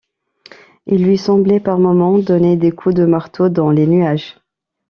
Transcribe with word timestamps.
Il 0.87 1.03
lui 1.05 1.15
semblait 1.15 1.59
par 1.59 1.77
moments 1.77 2.17
donner 2.17 2.57
des 2.57 2.71
coups 2.71 2.95
de 2.95 3.05
marteau 3.05 3.49
dans 3.49 3.69
les 3.69 3.85
nuages. 3.85 4.39